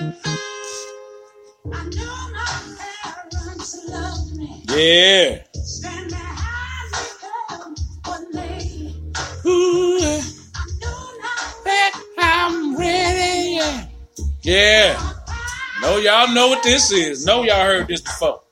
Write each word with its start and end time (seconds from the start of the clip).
Yeah. 0.00 0.12
Ooh, 9.44 9.98
that 11.64 12.00
I'm 12.16 12.76
ready. 12.76 13.58
Yeah. 14.42 15.14
No, 15.82 15.96
y'all 15.96 16.32
know 16.32 16.46
what 16.48 16.62
this 16.62 16.92
is. 16.92 17.26
No, 17.26 17.42
y'all 17.42 17.64
heard 17.64 17.88
this 17.88 18.02
before. 18.02 18.42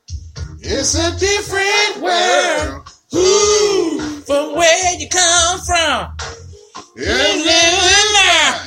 It's 0.62 0.96
a 0.96 1.16
different 1.16 2.02
world. 2.02 2.88
Ooh, 3.14 4.20
from 4.26 4.56
where 4.56 4.98
you 4.98 5.08
come 5.08 5.60
from. 5.60 6.16
Yeah. 6.96 7.06
Here's 7.06 7.46
a 7.46 8.65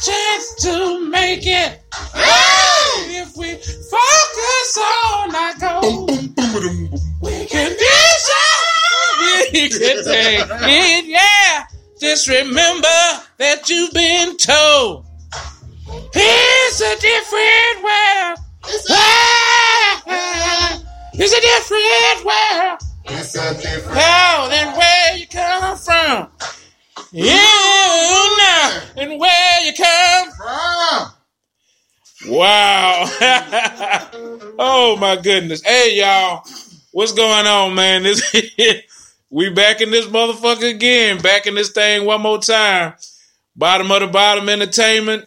chance 0.00 0.54
to 0.62 1.08
make 1.10 1.46
it. 1.46 1.80
Hey! 2.14 3.20
If 3.20 3.36
we 3.36 3.54
focus 3.54 4.78
on 5.04 5.34
our 5.34 5.54
goal, 5.58 6.06
we 7.22 7.46
can 7.46 7.70
do 7.76 7.96
something. 8.28 9.52
We 9.52 9.68
can 9.68 10.04
take 10.04 10.46
it, 10.50 11.04
yeah. 11.06 11.64
Just 12.00 12.28
remember 12.28 12.98
that 13.38 13.68
you've 13.68 13.92
been 13.92 14.36
told. 14.36 15.04
It's 16.14 16.80
a 16.80 16.96
different 17.00 17.84
world. 17.84 18.38
Ah, 18.90 20.82
It's 21.14 21.32
a 21.32 21.40
different 21.40 22.24
world. 22.26 22.80
It's 23.18 23.34
a 23.34 23.54
different 23.54 23.98
Oh, 23.98 24.48
then 24.50 24.76
where 24.76 25.16
you 25.16 25.26
come 25.28 25.76
from? 25.78 26.28
You 27.12 28.36
and 28.96 29.20
where 29.20 29.64
you 29.64 29.72
come 29.74 30.28
world. 30.40 31.08
Wow. 32.28 33.04
oh 34.58 34.96
my 34.98 35.16
goodness. 35.16 35.62
Hey 35.62 35.98
y'all. 35.98 36.44
What's 36.92 37.12
going 37.12 37.46
on, 37.46 37.74
man? 37.74 38.02
This 38.02 38.22
we 39.30 39.50
back 39.50 39.80
in 39.80 39.90
this 39.90 40.06
motherfucker 40.06 40.74
again. 40.74 41.20
Back 41.20 41.46
in 41.46 41.54
this 41.54 41.70
thing 41.70 42.04
one 42.06 42.22
more 42.22 42.38
time. 42.38 42.94
Bottom 43.54 43.90
of 43.90 44.00
the 44.00 44.08
bottom 44.08 44.48
entertainment. 44.48 45.26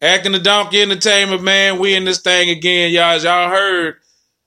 Acting 0.00 0.32
the 0.32 0.38
donkey 0.38 0.80
entertainment, 0.80 1.42
man. 1.42 1.78
We 1.78 1.94
in 1.94 2.04
this 2.04 2.20
thing 2.20 2.50
again, 2.50 2.92
y'all. 2.92 3.16
As 3.16 3.24
y'all 3.24 3.50
heard, 3.50 3.96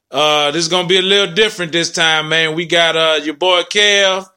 uh, 0.09 0.51
this 0.51 0.63
is 0.63 0.69
gonna 0.69 0.87
be 0.87 0.97
a 0.97 1.01
little 1.01 1.35
different 1.35 1.73
this 1.73 1.91
time, 1.91 2.29
man. 2.29 2.55
We 2.55 2.65
got 2.65 2.95
uh 2.95 3.19
your 3.21 3.35
boy 3.35 3.63
Kev, 3.63 4.27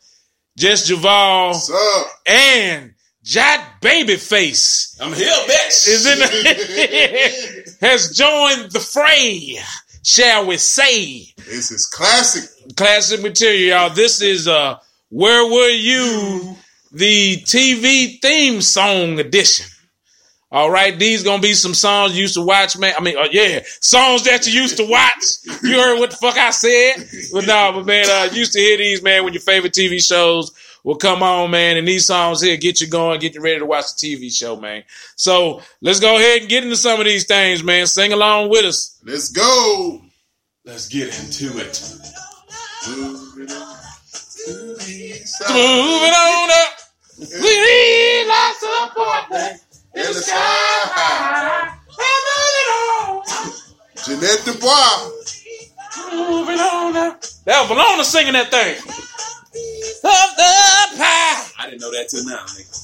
Jess 0.57 0.89
Javal, 0.91 1.49
What's 1.53 1.71
up? 1.71 2.07
and 2.27 2.95
Jot 3.23 3.81
Babyface 3.81 4.97
I'm 5.01 5.13
here, 5.13 5.27
bitch. 5.27 5.89
is 5.89 6.07
in 6.07 6.19
the, 6.19 7.77
has 7.87 8.17
joined 8.17 8.71
the 8.71 8.79
fray, 8.81 9.59
shall 10.05 10.47
we 10.47 10.57
say? 10.59 11.25
This 11.39 11.71
is 11.71 11.87
classic. 11.87 12.49
Classic 12.77 13.21
material, 13.23 13.69
y'all. 13.79 13.91
This 13.91 14.21
is 14.23 14.47
uh, 14.47 14.79
"Where 15.11 15.45
Were 15.51 15.69
You?" 15.71 16.57
the 16.93 17.39
TV 17.39 18.21
theme 18.23 18.61
song 18.63 19.19
edition. 19.19 19.67
All 20.55 20.71
right, 20.71 20.97
these 20.97 21.25
gonna 21.25 21.43
be 21.43 21.53
some 21.53 21.75
songs 21.75 22.15
you 22.15 22.23
used 22.23 22.35
to 22.35 22.43
watch, 22.43 22.79
man. 22.79 22.95
I 22.97 23.03
mean, 23.03 23.19
uh, 23.19 23.27
yeah, 23.33 23.63
songs 23.81 24.23
that 24.23 24.47
you 24.47 24.63
used 24.63 24.77
to 24.77 24.89
watch. 24.89 25.61
You 25.65 25.81
heard 25.81 25.99
what 25.99 26.13
the 26.13 26.17
fuck 26.17 26.39
I 26.39 26.51
said, 26.51 27.09
but 27.33 27.45
no, 27.45 27.73
but 27.75 27.85
man, 27.85 28.07
uh, 28.09 28.33
used 28.33 28.53
to 28.53 28.61
hear 28.61 28.79
these, 28.79 29.03
man, 29.03 29.25
when 29.25 29.33
your 29.33 29.43
favorite 29.43 29.73
TV 29.73 30.01
shows 30.01 30.53
will 30.85 30.95
come 30.95 31.25
on, 31.25 31.51
man, 31.51 31.77
and 31.77 31.89
these 31.89 32.07
songs 32.07 32.41
here 32.41 32.57
get 32.57 32.81
you 32.81 32.87
going, 32.87 33.19
get 33.19 33.35
you 33.35 33.41
ready 33.41 33.59
to 33.59 33.67
watch 33.67 33.87
the 33.97 34.07
TV 34.07 34.33
show, 34.33 34.55
man. 34.55 34.85
So 35.17 35.61
let's 35.81 35.99
go 35.99 36.19
ahead 36.19 36.43
and 36.43 36.49
get 36.49 36.63
into 36.63 36.77
some 36.77 37.01
of 37.01 37.07
these 37.07 37.27
things, 37.27 37.65
man. 37.65 37.89
Sing 37.89 38.13
along 38.13 38.51
with 38.51 38.65
us. 38.65 39.01
Let's 39.03 39.31
go. 39.31 40.03
Let's 40.65 40.87
get 40.87 41.09
into 41.19 41.59
it. 41.59 41.83
Moving 42.87 43.51
on 43.51 43.77
to. 44.47 44.77
Moving 45.51 46.15
on 46.15 46.51
up, 46.51 46.79
we 47.19 47.25
need 47.27 48.27
lots 48.29 48.63
of 48.63 48.69
support 48.89 49.25
In 49.31 49.59
the 50.15 50.23
sky. 50.23 51.69
and 51.99 52.23
moving 52.39 52.69
on. 52.71 53.23
Ja'Net 53.97 54.45
DuBois. 54.47 55.11
Moving 56.13 56.59
on 56.61 56.97
up. 56.97 57.23
That 57.45 57.61
was 57.63 57.69
Bologna 57.69 58.05
singing 58.05 58.33
that 58.35 58.51
thing. 58.51 58.77
Of 60.05 60.31
the 60.37 60.55
pie. 60.99 61.47
I 61.59 61.67
didn't 61.71 61.81
know 61.81 61.91
that 61.93 62.09
till 62.09 62.25
now, 62.27 62.45
nigga. 62.47 62.81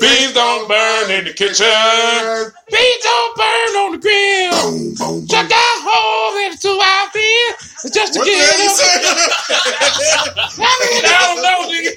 Beans 0.00 0.32
don't 0.34 0.66
burn 0.68 1.10
in 1.10 1.24
the 1.24 1.32
kitchen. 1.32 1.64
Beans 1.64 3.02
don't 3.02 3.36
burn 3.36 3.72
on 3.84 3.92
the 3.94 3.98
grill. 4.02 4.50
Boom, 4.50 4.94
boom, 4.98 5.26
Chuck 5.28 5.46
boom. 5.46 5.48
that 5.54 5.76
hole 5.86 6.34
into 6.50 6.70
our 6.74 7.06
beer. 7.14 7.50
It's 7.84 7.94
just 7.94 8.12
to 8.14 8.18
What 8.20 8.26
get 8.26 8.34
the 8.34 8.44
hell 8.44 8.58
you 8.58 8.70
up. 8.74 10.34
I 10.58 10.72
mean, 10.82 11.04
I 11.06 11.20
don't 11.22 11.42
know, 11.46 11.58
nigga. 11.70 11.92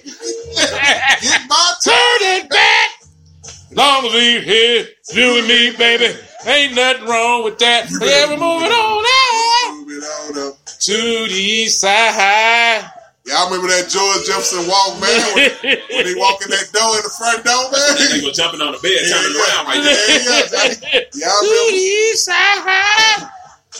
Get 1.21 1.41
my 1.49 1.73
Turn 1.83 2.19
it 2.37 2.49
back. 2.49 2.89
Long 3.77 4.05
as 4.07 4.13
we 4.13 4.41
here, 4.41 4.87
you 5.13 5.37
and 5.37 5.47
me, 5.47 5.69
baby. 5.77 6.17
Ain't 6.47 6.73
nothing 6.73 7.05
wrong 7.05 7.43
with 7.43 7.59
that. 7.59 7.85
Yeah, 8.01 8.25
we're 8.25 8.41
moving 8.41 8.71
on 8.73 9.03
now 9.05 9.77
Moving 9.77 10.01
on 10.01 10.49
up. 10.49 10.65
to 10.65 10.93
the 11.29 11.37
east 11.37 11.81
side. 11.81 12.89
Y'all 13.29 13.45
remember 13.51 13.67
that 13.67 13.85
George 13.91 14.25
Jefferson 14.25 14.65
walk, 14.71 14.97
man? 15.03 15.13
When, 15.35 15.77
when 15.93 16.05
he 16.09 16.15
walk 16.17 16.41
in 16.41 16.49
that 16.49 16.71
door 16.73 16.95
in 16.97 17.03
the 17.05 17.11
front 17.21 17.43
door, 17.45 17.69
man? 17.69 18.01
nigga 18.01 18.23
was 18.25 18.37
jumping 18.39 18.61
on 18.65 18.71
the 18.73 18.79
bed, 18.81 18.97
Yeah, 18.97 19.13
turning 19.13 19.35
yeah. 19.35 19.45
around 19.45 19.63
right 19.67 19.83
there. 19.83 19.93
Yeah, 19.93 20.41
yeah. 21.13 21.27
Y'all 21.27 21.37
to 21.37 21.45
the 21.45 21.53
remember? 21.53 21.77
east 21.77 22.25
side. 22.25 23.29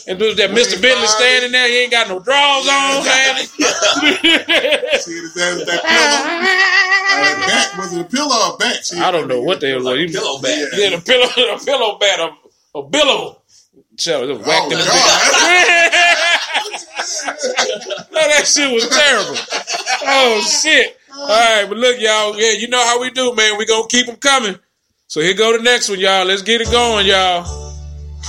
And 0.08 0.20
there's 0.22 0.36
that 0.38 0.52
Mr. 0.52 0.78
Bentley 0.80 1.08
standing 1.08 1.52
there. 1.52 1.68
He 1.68 1.80
ain't 1.88 1.92
got 1.92 2.08
no 2.08 2.20
drawers 2.20 2.68
on, 2.70 3.02
man. 3.04 3.34
See 5.02 5.16
his 5.16 5.34
ass 5.36 5.58
with 5.58 5.68
that 5.68 5.82
pillow. 5.82 6.22
Back 7.48 7.78
was 7.78 7.94
it 7.94 8.02
a 8.02 8.04
pillow 8.06 8.52
or 8.54 8.58
back? 8.58 8.84
See, 8.84 9.00
I 9.00 9.12
don't 9.12 9.28
know 9.28 9.42
what 9.42 9.60
the 9.62 9.68
hell. 9.70 9.82
Like 9.82 10.00
a 10.00 10.08
pillow 10.12 10.40
bag. 10.42 10.68
Yeah, 10.74 10.90
the 10.96 11.02
pillow, 11.02 11.28
a 11.56 11.60
pillow 11.64 11.98
bat, 12.00 12.20
a, 12.20 12.78
a 12.78 12.84
billow. 12.84 13.42
Shall 13.98 14.28
just 14.28 14.42
whacked 14.46 14.66
Oh, 14.66 14.70
him. 14.70 14.72
in 14.74 14.78
the 14.80 14.86
God. 14.86 14.94
no, 18.12 18.22
that 18.28 18.46
shit 18.46 18.72
was 18.72 18.88
terrible. 18.88 19.36
Oh 20.06 20.42
shit! 20.42 20.98
All 21.14 21.28
right, 21.28 21.66
but 21.68 21.78
look, 21.78 22.00
y'all. 22.00 22.36
Yeah, 22.40 22.52
you 22.52 22.68
know 22.68 22.84
how 22.86 23.00
we 23.02 23.10
do, 23.10 23.34
man. 23.36 23.58
We 23.58 23.66
gonna 23.66 23.88
keep 23.90 24.06
them 24.06 24.18
coming. 24.18 24.56
So 25.08 25.22
here 25.22 25.34
go 25.34 25.56
the 25.58 25.64
next 25.64 25.90
one, 25.90 26.00
y'all. 26.00 26.26
Let's 26.26 26.42
get 26.44 26.62
it 26.62 26.70
going, 26.70 27.08
y'all. 27.08 27.44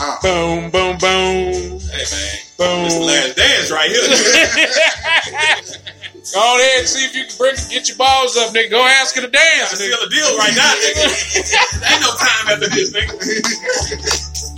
Ah. 0.01 0.19
Boom, 0.23 0.71
boom, 0.71 0.97
boom, 0.97 1.81
Hey, 1.91 2.05
man. 2.11 2.39
boom. 2.57 2.85
This 2.85 2.95
the 2.95 3.01
last 3.01 3.37
dance 3.37 3.71
right 3.71 3.91
here. 3.91 5.85
Go 6.35 6.57
ahead 6.59 6.81
and 6.81 6.89
see 6.89 7.05
if 7.07 7.15
you 7.15 7.25
can 7.25 7.37
bring 7.39 7.55
get 7.71 7.89
your 7.89 7.97
balls 7.97 8.37
up, 8.37 8.53
nigga. 8.53 8.71
Go 8.71 8.83
ask 8.83 9.15
her 9.17 9.23
to 9.23 9.29
dance, 9.31 9.73
nigga. 9.75 9.95
seal 9.95 10.03
a 10.03 10.09
deal 10.11 10.37
right 10.37 10.55
now, 10.55 10.75
nigga. 10.85 11.07
Ain't 11.87 12.03
no 12.03 12.11
time 12.19 12.49
after 12.53 12.69
this, 12.69 12.91
nigga. 12.93 13.15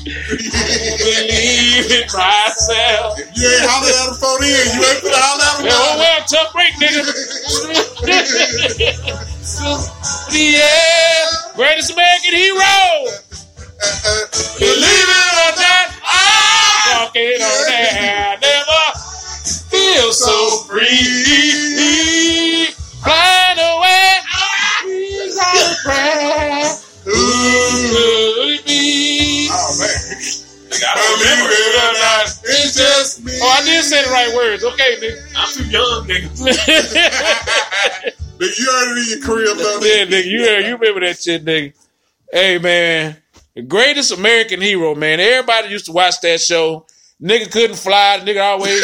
Believe 0.00 1.92
in 1.92 2.08
myself. 2.08 3.20
You 3.36 3.44
ain't 3.52 3.68
holler 3.68 3.92
at 3.92 4.08
him 4.08 4.16
phone 4.16 4.40
in. 4.42 4.48
You 4.72 4.80
ain't 4.80 5.04
finna 5.04 5.20
holler 5.20 5.44
at 5.44 5.60
him. 5.60 5.68
Yeah, 5.68 5.76
oh 5.76 6.00
well, 6.00 6.24
tough 6.24 6.48
break, 6.56 6.72
nigga. 6.80 7.04
yeah, 10.32 11.28
greatest 11.54 11.92
American 11.92 12.32
hero. 12.34 13.12
Believe 14.58 14.80
it 14.80 15.36
or 15.36 15.52
not, 15.56 15.88
I'm 16.04 17.04
walking 17.04 17.40
on 17.40 17.68
air. 17.68 18.36
Never 18.40 18.84
feel 19.70 20.12
so 20.12 20.64
free. 20.68 21.39
Just 32.80 33.24
me. 33.24 33.32
Oh, 33.42 33.58
I 33.60 33.64
did 33.64 33.84
say 33.84 34.02
the 34.04 34.10
right 34.10 34.32
words. 34.34 34.64
Okay, 34.64 34.96
nigga. 35.00 35.20
I'm 35.36 35.52
too 35.52 35.64
young, 35.68 36.06
nigga. 36.08 36.28
Nigga, 38.40 38.58
you 38.58 38.70
heard 38.70 38.96
it 38.96 39.00
in 39.02 39.18
your 39.18 39.26
crib, 39.28 39.58
though. 39.58 39.80
Yeah, 39.82 40.06
nigga, 40.06 40.24
you 40.24 40.40
you 40.40 40.76
remember 40.76 41.00
that 41.00 41.18
shit, 41.18 41.44
nigga. 41.44 41.74
Hey, 42.32 42.56
man, 42.56 43.16
the 43.54 43.60
greatest 43.60 44.12
American 44.12 44.62
hero, 44.62 44.94
man. 44.94 45.20
Everybody 45.20 45.68
used 45.68 45.84
to 45.86 45.92
watch 45.92 46.22
that 46.22 46.40
show. 46.40 46.86
Nigga 47.22 47.52
couldn't 47.52 47.76
fly. 47.76 48.18
The 48.18 48.32
nigga 48.32 48.42
always 48.42 48.82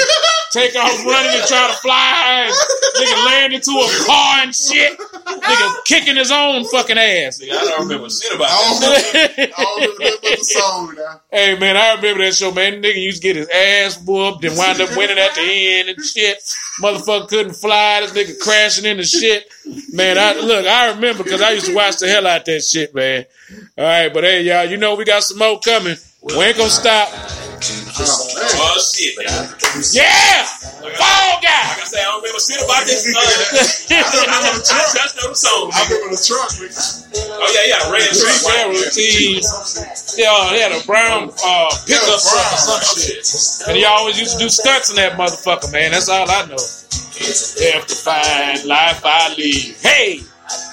take 0.52 0.74
off 0.76 1.04
running 1.04 1.32
and 1.38 1.46
try 1.46 1.66
to 1.68 1.76
fly. 1.78 2.50
Nigga 2.96 3.26
land 3.26 3.52
into 3.52 3.70
a 3.70 4.06
car 4.06 4.40
and 4.42 4.54
shit. 4.54 4.98
Nigga 4.98 5.84
kicking 5.84 6.16
his 6.16 6.30
own 6.30 6.64
fucking 6.66 6.98
ass. 6.98 7.40
Nigga, 7.40 7.52
I 7.52 7.64
don't 7.64 7.80
remember 7.88 8.08
shit 8.10 8.34
about 8.34 8.48
I 8.50 8.70
don't 8.70 8.80
that. 8.80 9.36
remember, 9.36 9.54
I 9.56 9.62
don't 9.64 9.98
remember 9.98 10.36
the 10.36 10.44
song 10.44 10.94
now. 10.96 11.20
Hey 11.30 11.58
man, 11.58 11.76
I 11.76 11.94
remember 11.94 12.24
that 12.24 12.34
show, 12.34 12.52
man. 12.52 12.82
Nigga 12.82 13.02
used 13.02 13.22
to 13.22 13.28
get 13.28 13.36
his 13.36 13.48
ass 13.48 14.02
whooped 14.04 14.44
and 14.44 14.56
wind 14.56 14.80
up 14.80 14.96
winning 14.96 15.18
at 15.18 15.34
the 15.34 15.42
end 15.42 15.88
and 15.90 16.04
shit. 16.04 16.38
Motherfucker 16.80 17.28
couldn't 17.28 17.54
fly. 17.54 18.00
This 18.00 18.12
nigga 18.12 18.38
crashing 18.40 18.84
into 18.84 19.04
shit. 19.04 19.46
Man, 19.92 20.18
I 20.18 20.40
look, 20.40 20.66
I 20.66 20.90
remember 20.90 21.24
because 21.24 21.42
I 21.42 21.52
used 21.52 21.66
to 21.66 21.74
watch 21.74 21.98
the 21.98 22.08
hell 22.08 22.26
out 22.26 22.44
that 22.46 22.62
shit, 22.62 22.94
man. 22.94 23.24
All 23.78 23.84
right, 23.84 24.12
but 24.12 24.24
hey, 24.24 24.42
y'all, 24.42 24.64
you 24.64 24.76
know 24.76 24.94
we 24.94 25.04
got 25.04 25.22
some 25.22 25.38
more 25.38 25.60
coming. 25.60 25.96
We 26.22 26.34
ain't 26.34 26.56
gonna 26.56 26.70
stop. 26.70 27.08
Oh, 27.96 28.28
man. 28.36 28.44
Oh 28.60 28.76
shit, 28.76 29.16
y'all. 29.16 29.48
Yeah, 29.96 30.44
Fall 31.00 31.40
Guy. 31.40 31.48
Like 31.48 31.80
I 31.80 31.86
say, 31.88 32.00
I 32.00 32.12
don't 32.12 32.20
remember 32.20 32.40
shit 32.40 32.60
about 32.60 32.84
this. 32.84 33.08
Uh, 33.08 33.18
I, 33.18 33.96
I, 33.96 34.52
I 34.52 35.04
just 35.06 35.16
know 35.16 35.28
the 35.32 35.34
song. 35.36 35.70
I 35.72 35.80
nigga. 35.80 35.96
remember 35.96 36.16
the 36.16 36.20
truck, 36.20 36.50
nigga. 36.60 36.76
Oh 37.40 37.48
yeah, 37.56 37.64
yeah, 37.72 37.92
red 37.92 38.04
Three 38.12 38.36
truck. 38.36 38.52
barrel 38.52 38.76
right? 38.76 38.92
team. 38.92 39.40
Yeah, 40.20 40.52
he 40.52 40.60
had 40.60 40.72
a 40.76 40.82
brown 40.84 41.32
uh, 41.40 41.70
pickup 41.88 42.20
truck 42.20 42.48
or 42.52 42.60
some 42.60 42.84
shit. 43.00 43.24
And 43.68 43.76
he 43.76 43.84
always 43.84 44.20
used 44.20 44.36
to 44.38 44.44
do 44.44 44.48
stunts 44.48 44.90
in 44.90 44.96
that 44.96 45.16
motherfucker, 45.16 45.72
man. 45.72 45.92
That's 45.92 46.08
all 46.08 46.28
I 46.28 46.44
know. 46.46 46.60
If 47.16 47.86
to 47.88 47.94
find 47.96 48.64
life 48.66 49.00
I 49.04 49.32
lead. 49.38 49.76
Hey, 49.80 50.20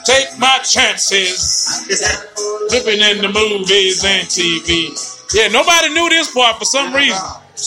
take 0.05 0.27
my 0.39 0.59
chances. 0.59 1.87
Flipping 2.69 2.99
in 2.99 3.19
the 3.23 3.31
movies 3.31 4.03
and 4.03 4.27
TV. 4.27 4.91
Yeah, 5.33 5.47
nobody 5.47 5.89
knew 5.93 6.09
this 6.09 6.31
part 6.31 6.59
for 6.59 6.65
some 6.65 6.93
reason. 6.93 7.17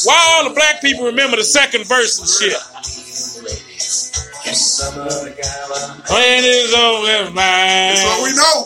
Why 0.04 0.16
all 0.36 0.48
the 0.48 0.54
black 0.54 0.80
people 0.80 1.06
remember 1.06 1.36
the 1.36 1.44
second 1.44 1.84
verse 1.86 2.18
and 2.18 2.28
shit? 2.28 2.54
When 6.06 6.44
it's 6.46 6.74
over 6.74 7.30
mine. 7.34 7.98
That's 7.98 8.04
what 8.04 8.22
we 8.22 8.30
know. 8.36 8.64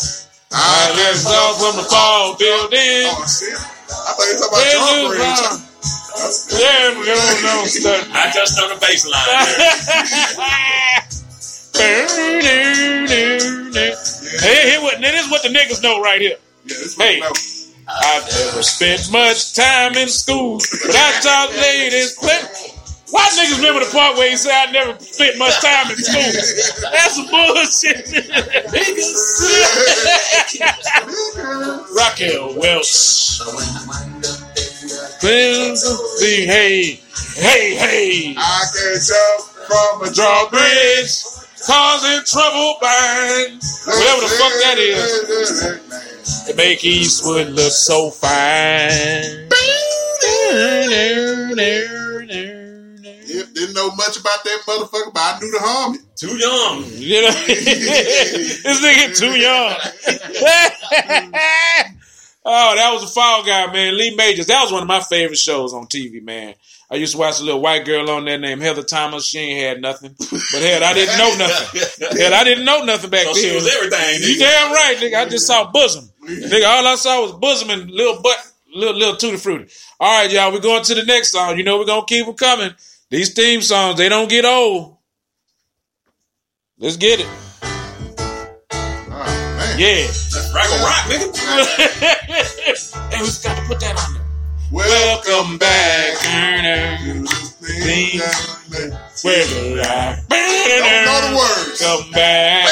I 0.53 0.93
just 0.97 1.25
saw 1.25 1.53
from 1.57 1.77
the 1.81 1.89
fall 1.89 2.37
building. 2.37 3.09
Oh, 3.09 3.25
shit. 3.25 3.57
I 3.57 4.13
thought 4.13 4.27
you 4.29 4.37
were 4.37 4.45
talking 4.45 4.53
about 4.53 4.69
When 4.69 4.77
drum 4.77 5.01
you 5.01 5.17
bridge. 5.17 5.41
Yeah, 6.61 6.93
we 7.01 7.07
don't 7.07 7.41
know 7.41 7.65
stuff. 7.65 8.05
I 8.13 8.31
just 8.35 8.53
know 8.59 8.69
the 8.69 8.81
bass 8.81 9.09
line. 9.09 9.57
Hey, 14.41 14.71
here 14.71 14.81
what, 14.83 15.01
this 15.01 15.25
is 15.25 15.31
what 15.31 15.43
the 15.43 15.49
niggas 15.49 15.83
know 15.83 16.01
right 16.01 16.21
here. 16.21 16.37
Yeah, 16.65 16.77
this 16.77 16.97
Hey. 16.97 17.21
I've 18.03 18.25
never 18.31 18.63
spent 18.63 19.11
much 19.13 19.55
time 19.55 19.95
in 19.95 20.09
school, 20.09 20.59
but 20.59 20.95
I 20.97 21.21
taught 21.21 21.51
ladies 21.57 22.15
plenty. 22.15 22.73
Why 23.11 23.27
niggas 23.35 23.57
remember 23.57 23.85
the 23.85 23.91
part 23.91 24.17
where 24.17 24.31
he 24.31 24.37
said 24.37 24.53
I 24.53 24.71
never 24.71 24.99
spent 25.01 25.37
much 25.39 25.61
time 25.61 25.91
in 25.91 25.97
school? 25.97 26.23
That's 26.93 27.19
bullshit. 27.31 28.07
Raquel 31.97 32.55
Welch. 32.57 33.41
Hey, 35.21 37.01
hey, 37.37 37.75
hey. 37.75 38.35
I 38.39 38.65
can 38.73 39.01
jump 39.03 39.43
from 39.67 40.03
a 40.03 40.11
Drawbridge, 40.15 41.13
causing 41.67 42.25
trouble 42.25 42.77
bind. 42.81 43.63
Whatever 43.87 44.21
the 44.21 44.29
fuck 44.39 44.53
that 44.63 44.79
is. 44.79 46.47
To 46.47 46.55
make 46.55 46.85
Eastwood 46.85 47.49
look 47.49 47.73
so 47.73 48.11
fine. 48.11 49.49
Didn't 53.55 53.75
know 53.75 53.91
much 53.95 54.17
about 54.17 54.43
that 54.45 54.63
motherfucker, 54.67 55.13
but 55.13 55.21
I 55.21 55.39
knew 55.41 55.51
the 55.51 55.59
harmony. 55.61 56.03
Too 56.17 56.37
young. 56.37 56.85
You 56.97 57.23
know, 57.23 57.31
this 57.31 58.81
nigga 58.81 59.17
too 59.17 59.39
young. 59.39 59.75
oh, 62.45 62.75
that 62.77 62.93
was 62.93 63.05
a 63.05 63.07
fall 63.07 63.45
guy, 63.45 63.73
man. 63.73 63.97
Lee 63.97 64.15
Majors. 64.15 64.47
That 64.47 64.63
was 64.63 64.73
one 64.73 64.83
of 64.83 64.89
my 64.89 65.01
favorite 65.01 65.39
shows 65.39 65.73
on 65.75 65.87
TV, 65.87 66.23
man. 66.23 66.55
I 66.93 66.97
used 66.97 67.13
to 67.13 67.19
watch 67.19 67.41
a 67.41 67.45
little 67.45 67.61
white 67.61 67.85
girl 67.85 68.11
on 68.11 68.25
there 68.25 68.39
named 68.39 68.63
Heather 68.63 68.83
Thomas. 68.83 69.25
She 69.25 69.39
ain't 69.39 69.61
had 69.61 69.81
nothing, 69.81 70.15
but 70.19 70.61
hell, 70.63 70.83
I 70.83 70.93
didn't 70.93 71.19
know 71.19 71.37
nothing. 71.39 72.19
Hell, 72.19 72.35
I 72.35 72.43
didn't 72.43 72.65
know 72.65 72.83
nothing 72.83 73.11
back 73.11 73.27
So 73.27 73.35
she 73.35 73.47
then. 73.47 73.55
was 73.55 73.77
everything. 73.77 74.29
You 74.29 74.39
damn 74.39 74.73
right, 74.73 74.97
nigga. 74.99 75.15
I 75.25 75.29
just 75.29 75.47
saw 75.47 75.71
bosom. 75.71 76.11
Nigga, 76.25 76.67
all 76.67 76.87
I 76.89 76.97
saw 76.97 77.23
was 77.23 77.33
bosom 77.35 77.71
and 77.71 77.89
little 77.91 78.21
butt, 78.21 78.37
little 78.75 78.97
little 78.97 79.17
tutti 79.17 79.37
frutti. 79.37 79.73
All 80.01 80.21
right, 80.23 80.33
y'all, 80.33 80.53
we're 80.53 80.59
going 80.61 80.83
to 80.83 80.95
the 80.97 81.05
next 81.05 81.31
song. 81.31 81.57
You 81.59 81.63
know 81.63 81.79
we're 81.79 81.85
gonna 81.85 82.07
keep 82.07 82.27
them 82.27 82.35
coming. 82.35 82.73
These 83.09 83.35
theme 83.35 83.63
songs, 83.63 83.97
they 83.97 84.09
don't 84.09 84.29
get 84.29 84.45
old. 84.45 84.97
Let's 86.79 86.97
get 86.97 87.21
it. 87.21 87.29
Yeah. 89.81 90.05
Rock 90.53 90.69
a 90.69 90.77
rock, 90.85 91.09
nigga. 91.09 91.33
hey, 91.89 92.05
we 93.23 93.33
got 93.43 93.57
to 93.57 93.65
put 93.65 93.81
that 93.81 93.97
on 93.97 94.13
there. 94.13 94.21
Welcome 94.71 95.57
back. 95.57 96.21
back. 96.21 97.01
to 97.01 97.25
this 97.25 97.57
thing 97.57 98.21
that 98.21 98.37
made- 98.69 98.93
Where 99.25 99.41
the 99.47 99.81
I 99.81 100.21
Don't 100.29 101.09
know 101.09 101.17
the 101.31 101.35
words. 101.35 101.81
Come 101.81 102.11
back. 102.13 102.69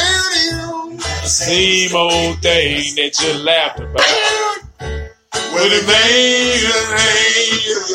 Same 1.25 1.97
old 1.97 2.43
thing 2.43 2.95
that 2.97 3.19
you 3.23 3.33
laughed 3.43 3.81
about. 3.81 4.05
It 5.33 5.71
the 5.71 5.81
things 5.89 6.63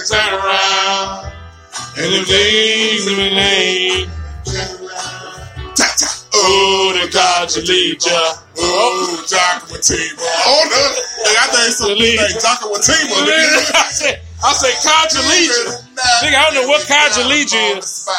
turn 0.10 0.34
around. 0.34 1.32
And 1.98 2.14
the 2.16 2.24
things 2.26 3.06
in 3.08 3.20
Oh, 6.46 6.92
the 6.92 7.12
God 7.12 7.48
to 7.50 7.62
lead 7.62 8.04
ya. 8.06 8.36
Oh, 8.60 9.24
Jocko 9.28 9.74
Watima. 9.74 10.20
Oh, 10.20 10.68
no. 10.68 10.82
Hey, 11.24 11.36
I 11.40 11.48
think 11.48 11.72
something 11.72 12.18
like 12.20 12.36
Jocko 12.42 12.68
Watima. 12.74 13.16
I 13.76 13.90
say, 13.90 14.20
I 14.44 14.54
say 14.54 14.74
Contra 14.84 15.22
Legion. 15.32 15.88
Nigga, 16.22 16.36
I 16.36 16.52
don't 16.52 16.56
know 16.56 16.68
what 16.68 16.86
Contra 16.86 17.24
is. 17.32 18.10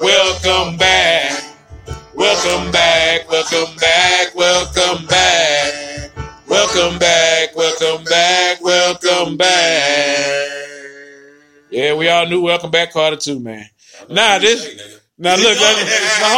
Welcome 0.00 0.76
back. 0.76 1.44
Welcome 2.14 2.72
back. 2.72 3.28
Welcome 3.30 3.76
back. 3.76 4.34
Welcome 4.34 5.06
back. 5.06 6.10
Welcome 6.48 6.98
back. 6.98 7.54
Welcome 7.54 8.04
back. 8.04 8.60
Welcome 8.60 9.36
back. 9.36 10.50
Yeah, 11.70 11.94
we 11.94 12.08
all 12.08 12.26
knew 12.26 12.40
Welcome 12.42 12.72
Back 12.72 12.92
Kotter 12.92 13.22
too, 13.22 13.38
man. 13.38 13.66
Nah, 14.08 14.38
this. 14.38 14.98
Now 15.18 15.34
look, 15.34 15.58
now, 15.58 15.74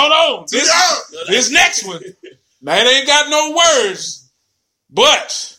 hold 0.01 0.13
on. 0.41 0.47
This, 0.51 0.73
this 1.29 1.51
next 1.51 1.85
one. 1.87 2.01
Now 2.63 2.79
it 2.79 2.87
ain't 2.87 3.07
got 3.07 3.29
no 3.29 3.51
words, 3.55 4.31
but 4.89 5.59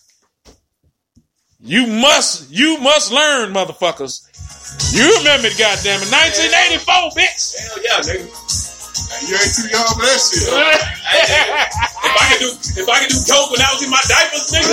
you 1.59 1.85
must 1.85 2.49
you 2.49 2.79
must 2.79 3.11
learn, 3.11 3.53
motherfuckers. 3.53 4.25
You 4.93 5.17
remember 5.19 5.47
it, 5.47 5.57
goddamn 5.57 6.01
it, 6.01 6.09
1984, 6.09 7.11
bitch. 7.13 7.55
Hell 7.61 7.77
yeah, 7.83 8.01
nigga. 8.01 8.25
You 9.21 9.37
ain't 9.37 9.53
too 9.53 9.69
young 9.69 9.85
for 9.93 10.01
that 10.01 10.17
shit. 10.17 10.49
If 12.03 12.17
I 12.17 12.25
could 12.33 12.41
do, 12.41 12.49
if 12.81 12.89
I 12.89 12.97
could 12.99 13.09
do 13.09 13.15
coke 13.29 13.51
when 13.51 13.61
I 13.61 13.71
was 13.71 13.81
in 13.83 13.89
my 13.89 14.01
diapers, 14.09 14.51
nigga, 14.51 14.65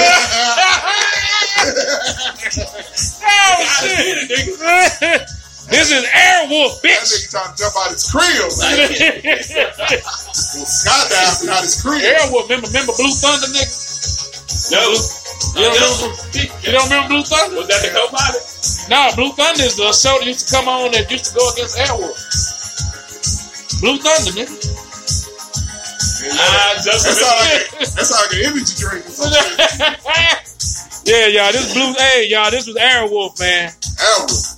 oh 3.28 3.64
shit! 3.80 4.30
nigga. 4.30 5.28
This 5.70 5.90
is 5.92 6.04
Airwolf, 6.06 6.80
bitch. 6.80 6.96
That 6.96 7.08
nigga 7.08 7.30
trying 7.30 7.52
to 7.52 7.56
jump 7.60 7.74
out 7.76 7.90
his 7.92 8.04
crib. 8.10 8.48
Like, 9.78 10.02
go 10.02 10.64
skydiving 10.64 11.48
out 11.48 11.62
his 11.62 11.80
crib. 11.82 12.02
Airwolf, 12.02 12.48
remember, 12.48 12.66
remember 12.68 12.92
Blue 12.96 13.12
Thunder, 13.12 13.46
nigga? 13.52 13.68
No, 14.72 14.80
You 15.56 15.64
don't 15.64 15.76
remember, 15.76 16.08
you 16.66 16.72
don't 16.72 16.84
remember 16.88 17.08
Blue 17.08 17.22
Thunder? 17.24 17.56
was 17.56 17.68
that 17.68 17.80
the 17.84 17.90
co-pilot? 17.94 18.42
Nah, 18.90 19.14
Blue 19.14 19.32
Thunder 19.32 19.62
is 19.64 19.76
the 19.76 19.92
show 19.92 20.18
that 20.18 20.26
used 20.26 20.48
to 20.48 20.54
come 20.56 20.68
on 20.68 20.92
that 20.92 21.10
used 21.10 21.26
to 21.26 21.34
go 21.36 21.44
against 21.52 21.76
Airwolf. 21.78 22.16
Blue 23.80 23.98
Thunder, 23.98 24.32
nigga. 24.34 24.56
I 26.18 26.74
just 26.82 27.06
That's 27.06 27.14
remember. 27.14 27.30
all 27.30 27.38
like, 27.38 27.94
that's 27.94 28.10
all 28.12 28.20
like 28.26 28.32
an 28.34 28.40
energy 28.50 28.74
drink 28.76 29.06
or 29.06 29.10
something. 29.14 29.38
yeah, 31.06 31.26
y'all, 31.30 31.52
this 31.52 31.72
blue. 31.72 31.94
Hey, 31.96 32.26
y'all, 32.28 32.50
this 32.50 32.66
was 32.66 32.76
Airwolf, 32.76 33.38
man. 33.38 33.72
Elwood. 34.02 34.57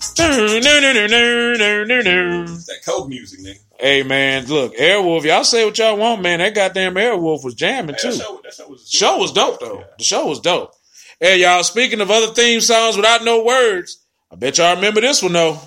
That 2.67 2.81
coke 2.85 3.09
music, 3.09 3.41
nigga. 3.41 3.59
Hey, 3.79 4.03
man, 4.03 4.47
look, 4.47 4.75
Airwolf. 4.77 5.23
Y'all 5.25 5.45
say 5.45 5.65
what 5.65 5.79
y'all 5.79 5.97
want, 5.97 6.21
man. 6.23 6.39
That 6.41 6.55
goddamn 6.55 6.95
Airwolf 6.95 7.43
was 7.45 7.55
jamming 7.55 7.95
Hey, 7.97 8.03
too. 8.03 8.17
that 8.17 8.23
show, 8.25 8.41
that 8.45 8.55
show 8.55 8.69
was. 8.69 8.89
show 8.91 9.17
was 9.19 9.33
dope 9.33 9.61
though. 9.61 9.85
The 9.99 10.05
show 10.05 10.27
was 10.27 10.41
dope. 10.41 10.73
Hey, 11.19 11.41
y'all. 11.41 11.63
Speaking 11.63 12.01
of 12.01 12.11
other 12.11 12.33
theme 12.35 12.61
songs 12.61 12.97
without 12.97 13.25
no 13.25 13.43
words, 13.45 13.99
I 14.31 14.37
bet 14.37 14.59
y'all 14.59 14.75
remember 14.77 15.01
this 15.01 15.23
one 15.23 15.33
though. 15.33 15.59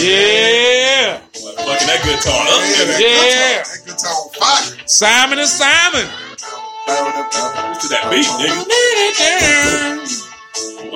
Yeah, 0.00 1.18
Fucking 1.18 1.86
that 1.86 2.00
guitar. 2.04 2.46
Yeah, 2.46 2.56
Huh? 2.56 2.86
that 2.86 3.00
Yeah. 3.00 3.62
guitar, 3.62 3.76
that 3.76 3.82
guitar 3.86 4.16
fire. 4.38 4.86
Simon 4.86 5.38
and 5.38 5.48
Simon. 5.48 6.06
To 6.86 7.88
that 7.88 8.08
beat, 8.10 8.26
nigga. 8.26 8.56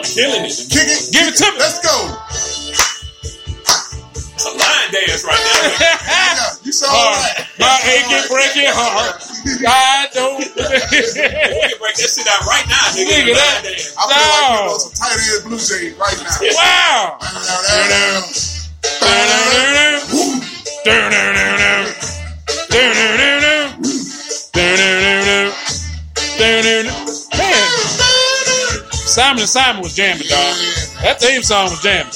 Killing 0.04 0.44
it. 0.44 0.54
Kick 0.70 0.86
it. 0.88 1.12
Give 1.12 1.26
it 1.28 1.36
to 1.40 1.46
me. 1.52 1.58
Let's 1.58 1.80
go. 1.80 1.94
A 4.44 4.50
lion 4.52 4.88
dance 4.92 5.24
right. 5.24 5.40
Yeah, 6.04 6.50
you 6.62 6.72
saw 6.72 6.86
Heart, 6.90 7.16
that. 7.16 7.48
my 7.56 7.78
aching, 7.88 8.28
breaking 8.28 8.68
heart. 8.68 9.16
I 9.64 10.08
don't. 10.12 10.36
We 10.44 11.60
can 11.64 11.78
break 11.80 11.96
that 11.96 12.10
shit 12.12 12.26
out 12.28 12.44
right 12.44 12.66
now, 12.68 12.92
nigga. 12.92 13.24
Nigga, 13.24 13.32
that- 13.34 13.64
Line. 13.64 13.72
I 13.96 14.04
feel 14.04 14.20
like 14.20 14.60
No. 14.60 14.66
know 14.68 14.76
some 14.78 14.92
tight 14.92 15.16
ass 15.16 15.40
blue 15.46 15.56
jays 15.56 15.96
right 15.96 16.18
now. 16.20 16.52
wow. 16.52 17.18
Simon 29.14 29.38
and 29.42 29.48
Simon 29.48 29.80
was 29.80 29.94
jamming, 29.94 30.26
dog. 30.26 30.56
That 31.02 31.20
theme 31.20 31.44
song 31.44 31.70
was 31.70 31.80
jamming. 31.80 32.10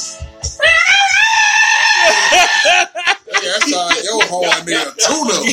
That's 3.31 3.73
how 3.73 3.89
your 4.03 4.27
horn 4.27 4.67
need 4.67 4.75
a 4.75 4.91
tune 4.99 5.31
up. 5.31 5.45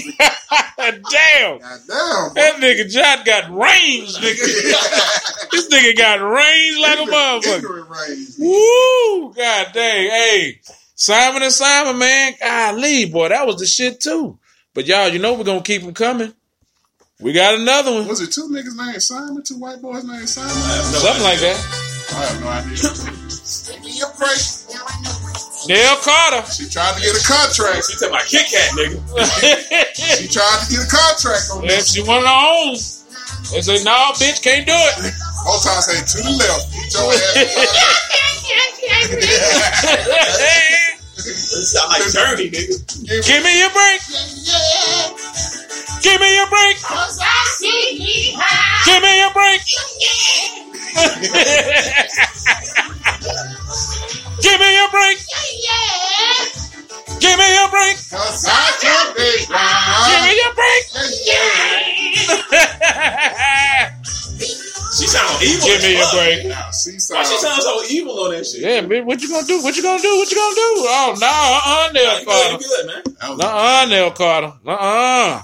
Damn. 1.11 1.59
That 2.33 2.55
nigga 2.57 2.89
John 2.89 3.23
got 3.23 3.51
range, 3.51 4.15
nigga. 4.15 4.41
this 5.51 5.69
nigga 5.69 5.95
got 5.95 6.19
range 6.19 6.79
like 6.79 6.97
a 6.97 7.11
motherfucker. 7.11 8.39
Woo! 8.39 9.31
God 9.35 9.67
dang. 9.71 10.09
Hey, 10.09 10.61
Simon 10.95 11.43
and 11.43 11.51
Simon, 11.51 11.99
man. 11.99 12.33
Golly, 12.41 13.05
boy, 13.05 13.29
that 13.29 13.45
was 13.45 13.57
the 13.57 13.67
shit 13.67 13.99
too. 13.99 14.39
But 14.73 14.87
y'all, 14.87 15.09
you 15.09 15.19
know 15.19 15.35
we're 15.35 15.43
gonna 15.43 15.61
keep 15.61 15.83
them 15.83 15.93
coming. 15.93 16.33
We 17.21 17.31
got 17.31 17.55
another 17.55 17.93
one. 17.93 18.07
Was 18.07 18.19
it 18.19 18.31
two 18.33 18.49
niggas 18.51 18.75
named 18.75 19.01
Simon? 19.01 19.41
Two 19.41 19.55
white 19.57 19.81
boys 19.81 20.03
named 20.03 20.27
Simon? 20.27 20.51
Something 20.51 21.23
like 21.23 21.39
that. 21.39 21.55
I 22.11 22.27
have 22.27 22.41
no 22.43 22.47
idea. 22.51 22.75
Give 22.75 23.79
me 23.87 23.95
a 24.03 24.09
break. 24.19 24.35
Dale 25.65 25.95
Carter. 26.03 26.43
She 26.51 26.67
tried 26.67 26.93
to 26.93 27.01
get 27.01 27.15
a 27.15 27.23
contract. 27.23 27.87
She 27.87 27.95
took 27.97 28.11
my 28.11 28.19
Kit 28.27 28.45
Kat, 28.51 28.69
nigga. 28.75 28.99
She 29.95 30.27
tried 30.27 30.59
to 30.59 30.67
get 30.67 30.83
a 30.83 30.89
contract 30.91 31.55
on 31.55 31.63
if 31.63 31.71
this. 31.87 31.93
she 31.95 32.03
wanted 32.03 32.27
her 32.27 32.35
own, 32.35 32.75
they 33.49 33.61
say, 33.63 33.79
no, 33.87 34.11
bitch, 34.19 34.43
can't 34.43 34.67
do 34.67 34.75
it. 34.75 35.13
Whole 35.39 35.59
time 35.63 35.81
say 35.81 35.95
to 36.03 36.17
the 36.19 36.35
left. 36.35 36.67
Get 36.75 36.91
your 36.93 37.15
ass. 37.15 38.43
Sound 41.71 41.89
like 41.95 42.03
Journey, 42.11 42.51
nigga. 42.51 42.75
Give 43.25 43.41
me 43.43 43.59
your 43.59 43.71
break. 43.71 44.01
Give 46.05 46.21
me 46.21 46.35
your 46.37 46.45
break. 46.47 46.77
Give 48.85 49.01
me 49.01 49.17
your 49.17 49.31
break. 49.33 49.61
Give 54.41 54.59
me 54.59 54.69
your 54.77 54.89
break. 54.91 55.17
Give 57.19 57.37
me 57.39 57.47
your 57.55 57.69
break. 57.69 57.95
Cause 58.11 58.45
I 58.47 58.71
can 58.81 59.15
be 59.15 59.29
Give 60.05 60.21
me 60.21 60.31
your 60.37 60.53
break. 60.53 60.83
She 64.95 65.07
sound 65.07 65.41
evil. 65.43 65.65
Give 65.67 65.81
me 65.81 65.91
your 65.97 66.05
fuck. 66.05 66.13
break. 66.13 66.45
Now, 66.47 66.69
see 66.71 66.91
Why 66.91 67.23
she 67.23 67.35
something. 67.35 67.37
sound 67.37 67.61
so 67.63 67.83
evil 67.89 68.19
on 68.19 68.31
that 68.31 68.45
shit? 68.45 68.61
Yeah, 68.61 68.81
man, 68.81 69.05
what 69.05 69.21
you 69.21 69.29
gonna 69.29 69.45
do? 69.47 69.61
What 69.63 69.75
you 69.75 69.81
gonna 69.83 70.01
do? 70.01 70.15
What 70.17 70.29
you 70.31 70.37
gonna 70.37 70.55
do? 70.55 70.85
Oh 70.87 71.15
no, 71.19 71.27
uh-uh, 71.27 71.87
You 71.87 71.93
Nell 71.93 72.15
good, 72.15 72.21
you 72.21 72.25
Carter. 72.27 72.57
good, 72.63 72.85
man. 72.87 73.01
That 73.19 73.29
was- 73.29 73.41
Uh-uh, 73.41 73.85
Nell 73.89 74.11
Carter. 74.11 74.53
Uh-uh. 74.65 75.41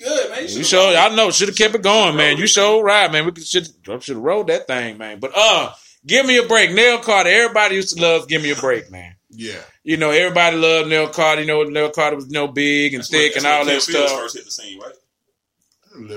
You 0.00 0.06
good, 0.06 0.30
man. 0.30 0.42
You 0.48 0.64
should've. 0.64 0.96
I 0.96 1.14
know. 1.14 1.30
Should 1.30 1.48
have 1.48 1.56
kept 1.56 1.74
it 1.74 1.82
going, 1.82 2.16
man. 2.16 2.38
You 2.38 2.46
sure 2.46 2.82
right, 2.82 3.10
man. 3.12 3.26
We 3.26 3.32
could 3.32 3.46
should 3.46 3.66
should 4.00 4.16
have 4.16 4.16
rolled 4.16 4.46
that 4.48 4.66
thing, 4.66 4.96
man. 4.98 5.20
But 5.20 5.32
uh, 5.36 5.72
give 6.06 6.24
me 6.26 6.38
a 6.38 6.46
break, 6.46 6.72
Nell 6.72 6.98
Carter. 6.98 7.28
Everybody 7.30 7.74
used 7.76 7.94
to 7.96 8.02
love 8.02 8.26
"Give 8.28 8.42
Me 8.42 8.50
a 8.50 8.56
Break," 8.56 8.90
man. 8.90 9.14
Yeah. 9.28 9.60
You 9.84 9.96
know, 9.96 10.10
everybody 10.10 10.56
loved 10.56 10.88
Nell 10.88 11.08
Carter. 11.08 11.42
You 11.42 11.46
know, 11.46 11.62
Nell 11.64 11.90
Carter 11.90 12.16
was 12.16 12.26
you 12.26 12.32
know 12.32 12.48
big 12.48 12.94
and 12.94 13.00
That's 13.02 13.10
thick 13.10 13.34
when- 13.36 13.44
and 13.44 13.52
all 13.54 13.64
that 13.66 13.72
that's 13.72 13.86
when 13.88 13.96
Kim 13.96 14.06
Fields 14.08 14.10
stuff. 14.10 14.20
First 14.22 14.36
hit 14.36 14.44
the 14.46 14.50
scene, 14.50 14.78
right? 14.80 14.94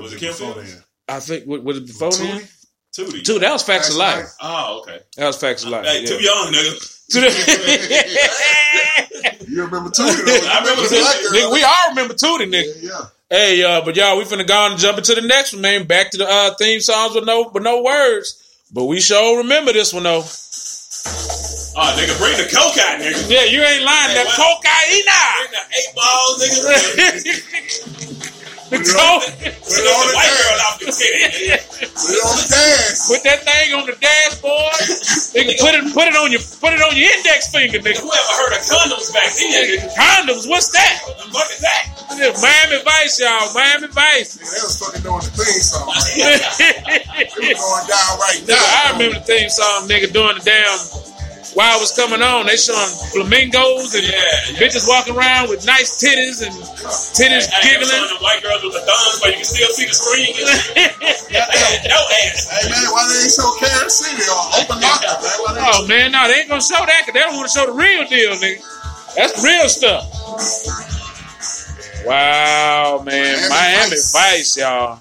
Was 0.01 0.13
it 0.13 0.19
bit 0.19 0.19
Kim 0.19 0.29
before 0.29 0.53
Fields? 0.53 0.73
then. 0.75 0.83
I 1.09 1.19
think 1.19 1.45
what 1.45 1.63
was 1.63 1.77
it 1.77 1.87
before 1.87 2.11
then? 2.11 2.39
Tootie? 2.41 2.49
Tootie. 2.95 3.23
Two. 3.25 3.39
That 3.39 3.51
was 3.51 3.63
Facts 3.63 3.89
of 3.89 3.95
Facts 3.95 3.95
of 3.95 3.97
Life. 3.97 4.17
Life. 4.23 4.33
Oh, 4.41 4.79
okay. 4.81 4.99
That 5.17 5.27
was 5.27 5.37
Facts 5.37 5.63
of 5.63 5.69
Life. 5.71 5.85
Hey, 5.85 6.01
yeah. 6.01 6.07
too 6.07 6.21
young, 6.23 6.51
nigga. 6.53 6.89
To 7.13 7.19
the- 7.19 7.27
You 9.47 9.63
remember 9.65 9.89
Tootie? 9.89 10.25
though? 10.25 10.47
I 10.49 10.59
remember 10.61 10.81
the 10.83 10.87
Tootie. 10.95 11.31
Nigga, 11.37 11.51
we 11.53 11.63
all 11.63 11.89
remember 11.89 12.13
Tootie, 12.13 12.47
nigga. 12.49 12.81
Yeah, 12.81 12.89
yeah. 12.89 13.05
Hey, 13.33 13.63
uh, 13.63 13.81
but 13.83 13.95
y'all, 13.95 14.15
we 14.15 14.25
finna 14.25 14.45
go 14.45 14.55
on 14.55 14.73
and 14.73 14.79
jump 14.79 14.99
into 14.99 15.15
the 15.15 15.21
next 15.21 15.53
one, 15.53 15.63
man. 15.63 15.87
Back 15.87 16.11
to 16.11 16.19
the 16.19 16.29
uh, 16.29 16.53
theme 16.53 16.79
songs 16.79 17.15
with 17.15 17.25
no 17.25 17.49
with 17.51 17.63
no 17.63 17.81
words. 17.81 18.61
But 18.71 18.83
we 18.83 18.99
sure 18.99 19.39
remember 19.39 19.73
this 19.73 19.91
one 19.91 20.03
though. 20.03 20.19
Oh, 20.19 21.95
nigga, 21.97 22.15
bring 22.19 22.37
the 22.37 22.43
coke 22.43 22.77
out, 22.77 23.01
nigga. 23.01 23.27
Yeah, 23.27 23.45
you 23.45 23.63
ain't 23.63 23.83
lying. 23.83 24.11
Hey, 24.11 24.21
that 24.21 24.27
cocaine. 24.37 25.01
Bring 25.41 25.49
the 25.49 25.65
eight 25.79 25.95
balls, 25.95 26.37
nigga. 27.97 28.09
Put 28.73 28.89
it 28.89 28.97
on- 28.97 29.21
Put 29.21 29.79
it 29.79 29.87
on 29.87 30.03
the 30.09 30.13
white 30.17 30.33
girl 30.33 30.59
off 30.65 30.75
the 30.81 30.85
titty. 30.89 31.53
Put 31.93 32.09
it 32.09 32.23
on 32.25 32.35
the 32.41 32.47
dance. 32.49 32.99
Put 33.07 33.21
that 33.23 33.39
thing 33.45 33.67
on 33.77 33.85
the 33.85 33.95
dashboard. 34.01 34.81
Nigga, 35.37 35.53
put 35.61 35.73
it 35.77 35.83
put 35.93 36.05
it 36.09 36.15
on 36.17 36.31
your 36.33 36.41
put 36.61 36.73
it 36.73 36.81
on 36.81 36.93
your 36.97 37.09
index 37.13 37.49
finger, 37.53 37.79
nigga. 37.79 38.01
Whoever 38.01 38.33
heard 38.41 38.53
of 38.57 38.61
condoms 38.65 39.13
back 39.13 39.29
then, 39.33 39.49
nigga? 39.53 39.77
Condoms, 39.93 40.49
what's 40.49 40.69
that? 40.73 41.01
What 41.05 41.17
the 41.21 41.25
fuck 41.31 41.49
is 41.53 41.61
that? 41.61 41.83
Miami 42.41 42.83
Vice, 42.83 43.19
y'all. 43.19 43.53
Miami 43.53 43.87
Vice. 43.87 44.37
Nigga, 44.37 44.49
they 44.53 44.61
was 44.65 44.77
fucking 44.77 45.01
doing 45.01 45.21
the 45.21 45.33
theme 45.33 45.61
song. 45.61 45.87
It 47.13 47.29
Nigga, 47.33 47.53
was 47.53 47.61
going 47.61 47.87
down 47.87 48.11
right 48.19 48.41
now. 48.47 48.57
I 48.57 48.91
remember 48.93 49.19
the 49.19 49.25
theme 49.25 49.49
song, 49.49 49.87
nigga, 49.87 50.11
doing 50.11 50.37
the 50.37 50.43
damn 50.45 51.12
while 51.53 51.77
it 51.77 51.81
was 51.81 51.91
coming 51.93 52.21
on. 52.21 52.45
They 52.45 52.57
showing 52.57 52.89
flamingos 53.13 53.93
and 53.95 54.03
Yeah, 54.03 54.13
yeah. 54.13 54.59
bitches 54.59 54.87
walking 54.87 55.15
around 55.15 55.49
with 55.49 55.65
nice 55.65 55.97
titties 56.01 56.41
and 56.45 56.53
titties 57.13 57.45
Hey, 57.49 57.77
giggling. 57.77 57.89
some 57.89 58.03
of 58.03 58.09
them 58.09 58.21
white 58.21 58.41
girls 58.41 58.61
with 58.63 58.73
the 58.73 58.83
thumbs, 58.85 59.17
but 59.21 59.29
you 59.31 59.39
can 59.41 59.45
still 59.45 59.69
see 59.73 59.85
the 59.85 59.93
screen. 59.95 60.33
and. 60.33 60.49
They 61.29 61.89
no 61.89 61.99
ass. 62.25 62.49
Hey 62.49 62.69
man, 62.69 62.85
why 62.93 63.05
they 63.09 63.23
ain't 63.25 63.33
show 63.33 63.49
Carol 63.61 63.89
City 63.89 64.21
or 64.25 64.41
Opa-locka, 64.61 65.11
man? 65.21 65.63
Oh 65.73 65.85
man, 65.87 66.11
no, 66.11 66.27
they 66.27 66.41
ain't 66.41 66.49
gonna 66.49 66.61
show 66.61 66.81
that 66.81 67.03
because 67.05 67.13
they 67.13 67.21
don't 67.25 67.35
want 67.35 67.49
to 67.49 67.53
show 67.53 67.65
the 67.65 67.73
real 67.73 68.05
deal, 68.07 68.33
nigga. 68.37 68.61
That's 69.15 69.37
real 69.43 69.69
stuff. 69.69 70.09
Wow, 72.05 73.01
man, 73.05 73.37
Miami 73.37 73.49
Miami 73.49 73.89
Vice. 73.95 74.11
Vice, 74.11 74.57
y'all. 74.57 74.99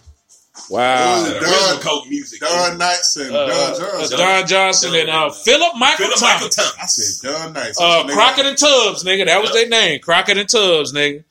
What 0.72 0.80
Wow. 0.80 1.12
was 1.22 1.32
The 1.34 1.40
Don- 1.40 1.80
coke 1.80 2.08
music. 2.08 2.40
Don 2.40 2.78
Knights 2.78 3.16
and 3.16 3.34
Uh, 3.36 3.46
Don 3.46 3.50
uh, 3.72 3.78
Johnson. 3.78 4.18
Don 4.18 4.46
Johnson 4.46 4.94
and 4.94 5.10
uh, 5.10 5.30
Philip 5.30 5.72
Michael 5.76 6.06
Philip 6.06 6.20
Michael 6.22 6.48
Thomas. 6.48 6.56
Thomas. 6.56 6.76
I 6.80 6.86
said 6.86 7.30
Don 7.32 7.52
Knights. 7.52 7.80
Uh, 7.80 8.04
Nigga, 8.04 8.12
Crockett 8.12 8.46
and 8.46 8.58
Tubbs, 8.58 9.04
nigga. 9.04 9.26
That 9.26 9.40
was 9.42 9.52
their 9.52 9.68
name. 9.68 10.00
Crockett 10.00 10.38
and 10.38 10.48
Tubbs, 10.48 10.92
nigga. 10.94 11.24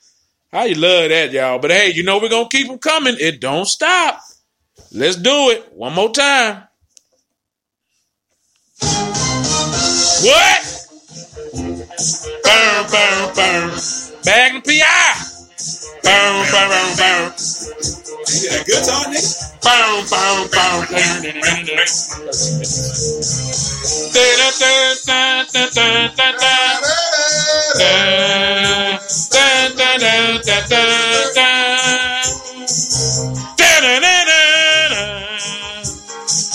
How 0.52 0.62
you 0.64 0.76
love 0.76 1.08
that, 1.08 1.32
y'all? 1.32 1.58
But 1.58 1.70
hey, 1.72 1.90
you 1.92 2.04
know 2.04 2.18
we're 2.18 2.28
gonna 2.28 2.48
keep 2.48 2.68
them 2.68 2.78
coming. 2.78 3.16
It 3.18 3.40
don't 3.40 3.64
stop. 3.66 4.20
Let's 4.92 5.16
do 5.16 5.50
it 5.50 5.72
one 5.74 5.94
more 5.94 6.10
time. 6.12 6.62
What? 10.22 10.86
Burn, 12.44 12.90
burn, 12.90 13.34
burn. 13.34 13.70
Bag 14.24 14.54
and 14.54 14.64
PI. 14.64 15.14
Burn, 16.04 16.46
burn, 16.50 16.68
burn, 16.68 16.96
burn. 17.32 18.01
You 18.28 18.64
guitar, 18.64 19.06
nigga? 19.10 19.52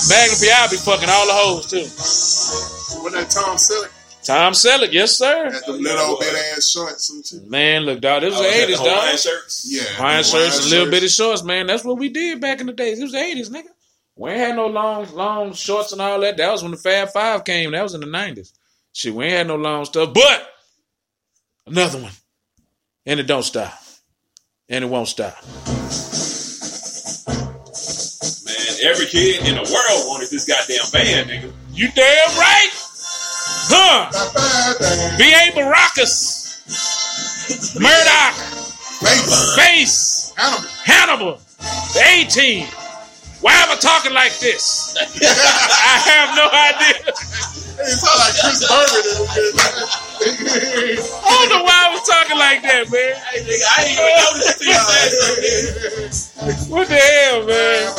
Magnum 0.08 0.40
P.I. 0.40 0.68
be 0.72 0.78
fucking 0.78 1.10
all 1.10 1.28
the 1.28 1.34
hoes 1.34 1.68
too. 1.68 3.04
When 3.04 3.14
that 3.14 3.30
Tom 3.30 3.58
Selleck 3.58 3.97
Tom 4.28 4.54
Selleck, 4.54 4.92
yes 4.92 5.18
sir. 5.18 5.52
had 5.52 5.64
them 5.66 5.82
little 5.82 6.16
boy. 6.16 6.20
bit 6.20 6.34
ass 6.58 6.70
shorts 6.70 7.10
and. 7.34 7.50
Man, 7.50 7.84
look, 7.84 8.02
dog, 8.02 8.22
this 8.22 8.32
was 8.32 8.40
Oh, 8.42 8.44
the 8.44 8.50
is 8.50 8.56
eighties, 8.64 8.78
the 8.78 8.84
Hawaiian 8.84 9.10
dog. 9.12 9.20
shirts? 9.20 9.68
Yeah. 9.70 9.82
Hawaiian 9.96 10.16
them 10.18 10.24
shirts 10.26 10.60
and 10.62 10.70
little 10.70 10.92
bitty 10.92 11.08
shorts, 11.08 11.44
man. 11.44 11.68
That's 11.68 11.84
what 11.84 11.98
we 11.98 12.10
did 12.10 12.40
back 12.42 12.60
in 12.60 12.68
the 12.68 12.74
days. 12.74 13.00
It 13.00 13.04
was 13.04 13.12
the 13.14 13.20
eighties, 13.20 13.50
nigga. 13.50 13.68
We 14.16 14.32
ain't 14.32 14.40
had 14.40 14.56
no 14.56 14.68
long, 14.68 15.14
long 15.16 15.54
shorts 15.54 15.92
and 15.94 16.02
all 16.02 16.20
that. 16.22 16.38
That 16.38 16.52
was 16.52 16.62
when 16.62 16.72
the 16.72 16.78
Fab 16.78 17.10
Five 17.10 17.44
came. 17.46 17.72
That 17.72 17.84
was 17.84 17.94
in 17.94 18.02
the 18.02 18.08
nineties. 18.08 18.52
Shit, 18.94 19.14
we 19.14 19.26
ain't 19.26 19.34
had 19.34 19.48
no 19.48 19.56
long 19.56 19.86
stuff. 19.86 20.14
But 20.14 20.50
another 21.68 22.00
one, 22.02 22.12
and 23.06 23.20
it 23.20 23.28
don't 23.28 23.44
stop, 23.44 23.74
and 24.68 24.84
it 24.84 24.88
won't 24.88 25.08
stop. 25.08 25.36
Man, 28.46 28.92
every 28.92 29.06
kid 29.06 29.48
in 29.48 29.56
the 29.56 29.62
world 29.62 30.08
wanted 30.10 30.30
this 30.30 30.46
goddamn 30.46 30.92
band, 30.92 31.30
nigga. 31.30 31.52
You 31.74 31.90
damn 31.94 32.38
right, 32.38 32.70
huh? 33.70 34.10
B.A. 35.18 35.52
Baracus, 35.56 36.64
Murdock, 37.80 38.36
Face. 39.56 40.34
Hannibal. 40.38 40.68
Hannibal, 40.84 41.40
the 41.94 42.02
A 42.02 42.26
Team. 42.26 42.68
Why 43.42 43.54
am 43.54 43.70
I 43.72 43.76
talking 43.76 44.14
like 44.14 44.40
this? 44.40 44.96
I 44.98 46.00
have 46.10 46.36
no 46.36 46.50
idea. 46.50 47.14
It 47.80 47.94
sound 48.02 48.18
like 48.18 48.34
Chris 48.34 48.66
Berman. 48.66 49.06
I 51.22 51.30
don't 51.30 51.50
know 51.54 51.62
why 51.64 51.78
I 51.86 51.90
was 51.94 52.02
talking 52.10 52.38
like 52.38 52.62
that, 52.64 52.90
man. 52.90 53.14
Hey, 53.30 53.46
nigga, 53.46 53.66
I 53.70 53.86
ain't 53.86 53.94
even 53.94 54.14
noticed. 56.02 56.34
What 56.72 56.88
the 56.88 56.96
hell, 56.96 57.46
man? 57.46 57.94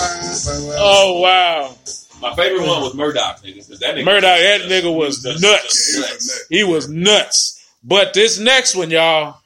Oh 0.81 1.21
wow, 1.23 1.77
My 2.21 2.35
favorite 2.35 2.67
one 2.67 2.83
was 2.83 2.95
Murdock, 2.95 3.43
nigga. 3.43 3.67
'cause 3.69 3.79
That 3.81 3.95
nigga 3.95 4.05
Murdock, 4.05 4.23
that 4.39 4.61
nigga 4.63 4.95
was 4.95 5.23
Just- 5.23 5.41
nuts. 5.43 5.95
He 5.95 6.01
was 6.01 6.09
nuts. 6.11 6.45
He 6.51 6.65
was 6.65 6.89
nuts. 6.89 7.55
But 7.85 8.13
this 8.15 8.39
next 8.39 8.75
one, 8.75 8.91
y'all, 8.91 9.37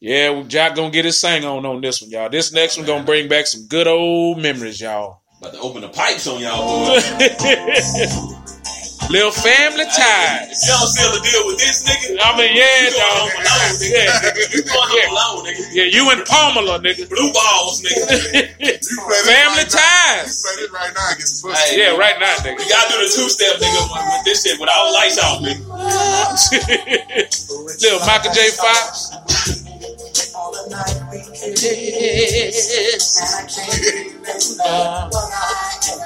yeah, 0.00 0.42
Jack 0.46 0.76
gonna 0.76 0.90
get 0.90 1.04
his 1.04 1.20
sang 1.20 1.44
on 1.44 1.66
on 1.66 1.80
this 1.80 2.00
one, 2.00 2.10
y'all. 2.10 2.28
This 2.28 2.52
next 2.52 2.76
one 2.76 2.86
gonna 2.86 3.04
bring 3.04 3.26
back 3.28 3.46
some 3.46 3.66
good 3.66 3.86
old 3.88 4.38
memories, 4.40 4.80
y'all. 4.80 5.20
About 5.40 5.54
to 5.54 5.58
open 5.60 5.82
the 5.82 5.88
pipes 5.88 6.26
on 6.26 6.40
y'all, 6.40 6.86
boy. 6.86 8.30
Little 9.10 9.30
family 9.30 9.84
If 9.84 9.94
ties. 9.94 10.64
you 10.64 10.72
don't 10.74 10.88
seal 10.90 11.12
the 11.12 11.20
deal 11.22 11.44
with 11.46 11.58
this 11.60 11.84
nigga, 11.84 12.16
I 12.18 12.32
mean, 12.40 12.56
yeah, 12.56 12.80
you 12.82 12.90
going 12.96 13.14
home 13.14 13.30
dog. 13.30 13.44
alone, 13.44 13.76
nigga. 13.78 13.94
Yeah, 13.94 14.10
You 14.50 14.62
going 14.64 14.90
home 14.90 15.12
alone, 15.12 15.44
nigga. 15.44 15.60
yeah, 15.76 15.84
you 15.92 16.02
and 16.10 16.24
Pamela, 16.26 16.78
nigga. 16.80 17.04
Blue 17.08 17.30
balls, 17.32 17.82
nigga. 17.84 18.48
You 18.64 18.78
Family 19.28 19.64
right 19.64 19.70
now- 19.70 20.24
ties. 20.24 20.34
You 20.34 20.40
play 20.40 20.56
this 20.56 20.72
right 20.72 20.88
now 20.94 21.08
and 21.10 21.18
get 21.20 21.28
pussy. 21.30 21.52
Hey, 21.52 21.76
Yeah, 21.78 21.96
right 22.00 22.16
now, 22.18 22.32
You 22.42 22.56
nigga. 22.56 22.64
gotta 22.68 22.88
do 22.90 22.96
the 23.04 23.08
two 23.14 23.28
step, 23.28 23.56
nigga, 23.60 23.82
with, 23.92 24.04
with 24.08 24.24
this 24.24 24.40
shit, 24.42 24.56
with 24.58 24.70
all 24.72 24.86
the 24.88 24.92
lights 24.98 25.18
off, 25.20 25.38
nigga. 25.44 25.60
Little 27.84 28.00
Michael 28.08 28.32
J. 28.32 28.48
Fox. 28.56 29.12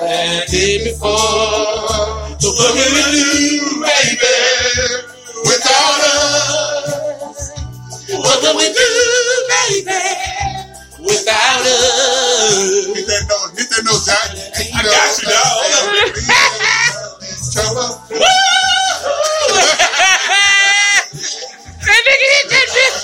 And 0.01 0.51
did 0.51 0.85
before. 0.85 1.98
So 2.41 2.51
what 2.55 2.71
will 2.75 2.93
we 2.95 3.03
do, 3.03 3.83
baby, 3.83 4.35
without 5.43 6.03
us? 6.07 7.51
What 8.11 8.43
will 8.43 8.57
we 8.59 8.67
do, 8.73 8.89
baby, 9.51 9.99
Without 11.01 11.67
us. 11.67 12.87
Hit 12.95 13.07
that 13.09 13.25
note, 13.29 13.59
hit 13.59 13.69
that 13.71 13.83
note, 13.85 14.05
Jack. 14.07 14.31
I 14.75 14.83
got 14.87 15.19
you, 15.19 15.27
dog. 15.35 15.59
Trouble. 17.53 17.91
that 21.83 22.03
nigga 22.07 22.29
hit 22.35 22.47
that 22.51 22.69
bitch. 22.75 22.99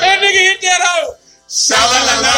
That 0.00 0.16
nigga 0.22 0.42
hit 0.50 0.60
that 0.62 0.80
hoe. 0.84 1.16
Sha-la-la-la. 1.48 2.34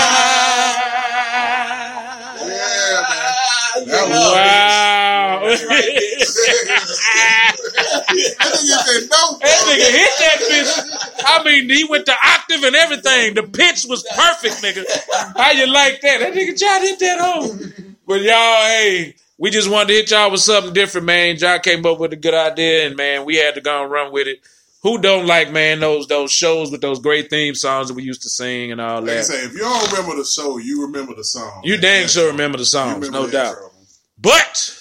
Yeah, 2.41 3.05
man. 3.11 3.89
That 3.89 4.05
was 4.09 4.35
Wow. 4.35 4.70
That 5.81 7.57
nigga 8.11 8.85
said 8.85 9.09
no. 9.11 9.39
That 9.39 9.59
nigga 9.67 9.91
hit 9.91 10.11
that 10.19 10.39
bitch. 10.51 10.73
I 11.25 11.43
mean, 11.45 11.71
he 11.71 11.85
went 11.85 12.07
to 12.07 12.15
octave 12.25 12.63
and 12.65 12.77
everything. 12.77 13.35
The 13.35 13.43
pitch 13.43 13.85
was 13.89 14.03
perfect, 14.15 14.63
nigga. 14.63 14.85
How 15.37 15.51
you 15.53 15.67
like 15.67 16.01
that? 16.03 16.21
That 16.21 16.33
nigga 16.35 16.59
John 16.59 16.83
hit 16.83 16.99
that 17.01 17.21
home. 17.21 17.97
But 18.07 18.23
y'all, 18.23 18.63
hey, 18.67 19.15
we 19.39 19.51
just 19.51 19.71
wanted 19.71 19.89
to 19.89 19.95
hit 19.95 20.11
y'all 20.11 20.31
with 20.31 20.41
something 20.41 20.73
different, 20.73 21.07
man. 21.07 21.37
John 21.37 21.61
came 21.61 21.85
up 21.87 21.99
with 21.99 22.13
a 22.13 22.17
good 22.17 22.35
idea, 22.35 22.87
and 22.87 22.97
man, 22.97 23.25
we 23.25 23.37
had 23.37 23.55
to 23.55 23.61
go 23.61 23.83
and 23.83 23.91
run 23.91 24.13
with 24.13 24.27
it. 24.27 24.41
Who 24.83 24.99
don't 24.99 25.27
like, 25.27 25.53
man, 25.53 25.81
those 25.81 26.07
those 26.07 26.33
shows 26.33 26.71
with 26.71 26.81
those 26.81 27.01
great 27.01 27.29
theme 27.29 27.55
songs 27.55 27.89
that 27.89 27.95
we 27.95 28.03
used 28.03 28.23
to 28.23 28.31
sing 28.31 28.73
and 28.73 28.81
all 28.81 28.99
Like 29.03 29.07
that? 29.07 29.25
say, 29.27 29.45
if 29.45 29.53
you 29.53 29.59
don't 29.59 29.93
remember 29.93 30.17
the 30.17 30.25
show, 30.25 30.57
you 30.57 30.87
remember 30.87 31.15
the 31.15 31.25
song. 31.25 31.61
You 31.65 31.77
dang 31.77 32.09
sure 32.09 32.31
remember 32.31 32.57
the 32.57 32.65
songs, 32.65 32.95
remember 32.95 33.27
no 33.27 33.31
doubt. 33.31 33.57
But 34.19 34.81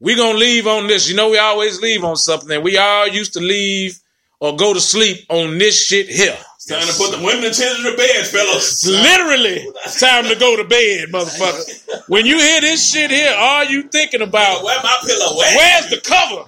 we 0.00 0.16
gonna 0.16 0.38
leave 0.38 0.66
on 0.66 0.86
this. 0.86 1.08
You 1.08 1.16
know, 1.16 1.30
we 1.30 1.38
always 1.38 1.80
leave 1.80 2.04
on 2.04 2.16
something. 2.16 2.62
We 2.62 2.78
all 2.78 3.06
used 3.06 3.34
to 3.34 3.40
leave 3.40 3.98
or 4.40 4.56
go 4.56 4.72
to 4.74 4.80
sleep 4.80 5.26
on 5.28 5.58
this 5.58 5.80
shit 5.86 6.08
here. 6.08 6.36
It's 6.56 6.66
time 6.66 6.86
to 6.86 6.92
put 6.94 7.16
the 7.16 7.24
women 7.24 7.44
and 7.44 7.54
children 7.54 7.90
to 7.92 7.96
bed, 7.96 8.26
fellas. 8.26 8.86
Literally, 8.88 9.64
it's 9.84 10.00
time 10.00 10.24
to 10.24 10.36
go 10.36 10.56
to 10.56 10.64
bed, 10.64 11.08
motherfucker. 11.08 12.08
When 12.08 12.26
you 12.26 12.38
hear 12.38 12.60
this 12.60 12.90
shit 12.90 13.10
here, 13.10 13.34
all 13.36 13.64
you 13.64 13.84
thinking 13.84 14.22
about, 14.22 14.64
Where 14.64 14.78
my 14.82 14.96
pillow? 15.06 15.36
Where? 15.36 15.56
where's 15.56 15.90
the 15.90 16.00
cover? 16.00 16.44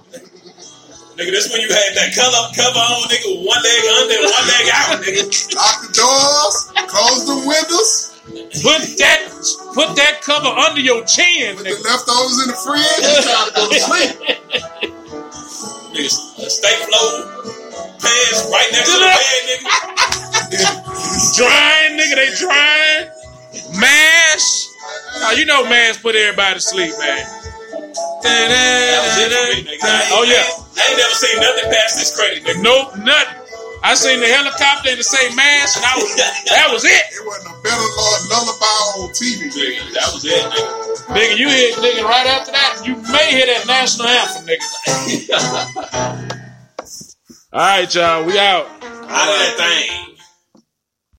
Nigga, 1.13 1.29
this 1.29 1.51
when 1.53 1.61
you 1.61 1.69
had 1.69 1.93
that 1.93 2.09
color 2.15 2.49
cover 2.57 2.79
on, 2.79 3.05
nigga, 3.09 3.45
one 3.45 3.61
leg 3.61 3.83
under 4.01 4.13
and 4.17 4.25
one 4.33 4.47
leg 4.49 4.65
out, 4.73 4.97
nigga. 5.01 5.55
Lock 5.55 5.81
the 5.85 5.93
doors, 5.93 6.55
close 6.89 7.25
the 7.29 7.37
windows, 7.45 8.12
Put 8.25 8.79
that, 9.03 9.19
put 9.75 9.95
that 9.97 10.21
cover 10.23 10.47
under 10.47 10.79
your 10.79 11.03
chin, 11.03 11.57
put 11.57 11.65
the 11.65 11.71
nigga. 11.71 11.83
leftovers 11.83 12.39
in 12.43 12.47
the 12.47 12.55
fridge, 12.55 13.03
and 13.03 13.23
try 13.23 13.43
to 13.47 13.53
go 13.55 13.67
to 13.67 13.79
sleep. 13.79 14.11
Nigga, 15.93 16.07
a 16.07 16.49
steak 16.49 16.77
flow, 16.87 17.27
pants 17.99 18.49
right 18.49 18.69
next 18.71 18.89
to 18.89 18.97
the 18.97 19.11
bed, 19.11 19.43
nigga. 19.51 19.69
Drying, 21.37 21.99
nigga, 21.99 22.15
they 22.15 22.31
drying. 22.39 23.11
Mash. 23.79 24.67
Now 25.19 25.31
you 25.31 25.45
know 25.45 25.63
Mash 25.69 26.01
put 26.01 26.15
everybody 26.15 26.55
to 26.55 26.61
sleep, 26.61 26.93
man. 26.99 27.27
That 28.23 29.01
was 29.03 29.17
it 29.19 29.31
for 29.31 29.55
me, 29.55 29.63
nigga. 29.69 29.83
Oh 30.11 30.23
yeah. 30.23 30.47
I 30.79 30.89
ain't 30.89 30.97
never 30.97 31.13
seen 31.13 31.41
nothing 31.41 31.71
past 31.71 31.99
this 31.99 32.15
credit, 32.15 32.43
nigga. 32.43 32.63
Nope, 32.63 32.97
nothing. 32.97 33.42
I 33.83 33.95
seen 33.95 34.21
the 34.21 34.27
helicopter 34.27 34.89
and 34.89 34.97
the 34.97 35.03
same 35.03 35.35
mash, 35.35 35.75
and 35.75 35.83
I 35.83 35.95
was 35.99 36.15
that 36.15 36.69
was 36.71 36.85
it. 36.85 37.03
It 37.11 37.27
wasn't 37.27 37.51
a 37.51 37.61
better 37.61 37.83
Lord 37.83 38.21
lullaby 38.31 38.79
on 38.95 39.11
TV. 39.11 39.51
Nigga, 39.51 39.93
that 39.93 40.07
was 40.15 40.23
it, 40.23 40.39
nigga. 40.39 40.71
Nigga, 41.11 41.37
you 41.37 41.49
hit 41.49 41.75
nigga 41.75 42.03
right 42.07 42.25
after 42.27 42.53
that, 42.53 42.81
you 42.85 42.95
may 43.11 43.31
hear 43.31 43.45
that 43.45 43.67
national 43.67 44.07
anthem, 44.07 44.47
nigga. 44.47 44.63
All 47.53 47.59
right, 47.59 47.93
y'all, 47.93 48.23
we 48.23 48.39
out. 48.39 48.65
Out 48.65 49.29
of 49.29 49.35
that 49.35 49.55
thing. 49.57 50.12